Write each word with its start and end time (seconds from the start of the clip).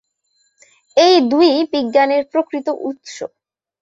এই 0.97 1.15
দুইই 1.29 1.59
বিজ্ঞানের 1.73 2.23
প্রকৃত 2.31 2.67
উৎস। 2.87 3.15